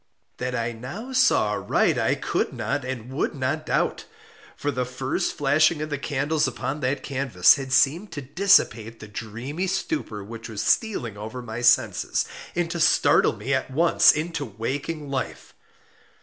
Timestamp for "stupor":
9.67-10.23